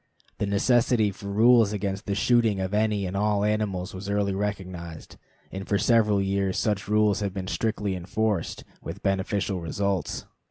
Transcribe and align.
The 0.39 0.47
necessity 0.47 1.11
for 1.11 1.27
rules 1.27 1.73
against 1.73 2.07
the 2.07 2.15
shooting 2.15 2.59
of 2.59 2.73
any 2.73 3.05
and 3.05 3.15
all 3.15 3.45
animals 3.45 3.93
was 3.93 4.09
early 4.09 4.33
recognized, 4.33 5.15
and 5.51 5.67
for 5.69 5.77
several 5.77 6.19
years 6.19 6.57
such 6.57 6.87
rules 6.87 7.19
have 7.19 7.35
been 7.35 7.45
strictly 7.47 7.93
enforced 7.95 8.63
with 8.81 9.03
beneficial 9.03 9.61
results. 9.61 10.25